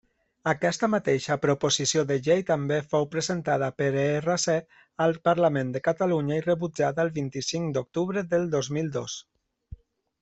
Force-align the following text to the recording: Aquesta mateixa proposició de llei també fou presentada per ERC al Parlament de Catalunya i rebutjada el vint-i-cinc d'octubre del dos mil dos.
Aquesta 0.51 0.87
mateixa 0.93 1.35
proposició 1.43 2.03
de 2.11 2.17
llei 2.27 2.41
també 2.47 2.79
fou 2.93 3.05
presentada 3.15 3.69
per 3.81 3.91
ERC 4.05 4.57
al 5.07 5.15
Parlament 5.31 5.71
de 5.77 5.83
Catalunya 5.89 6.41
i 6.41 6.45
rebutjada 6.49 7.07
el 7.07 7.15
vint-i-cinc 7.21 7.73
d'octubre 7.77 8.25
del 8.33 8.49
dos 8.57 8.73
mil 8.79 8.91
dos. 9.01 9.21